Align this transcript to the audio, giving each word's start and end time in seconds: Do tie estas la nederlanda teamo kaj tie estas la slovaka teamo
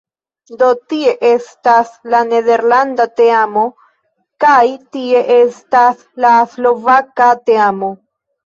Do 0.59 0.67
tie 0.93 1.11
estas 1.31 1.91
la 2.13 2.21
nederlanda 2.29 3.07
teamo 3.21 3.67
kaj 4.47 4.65
tie 4.97 5.23
estas 5.37 6.03
la 6.27 6.33
slovaka 6.57 7.33
teamo 7.53 7.97